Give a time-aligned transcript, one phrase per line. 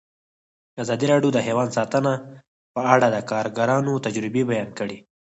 [0.83, 2.13] ازادي راډیو د حیوان ساتنه
[2.73, 4.97] په اړه د کارګرانو تجربې بیان کړي.